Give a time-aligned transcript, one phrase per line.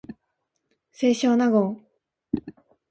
[0.91, 1.85] 清少納言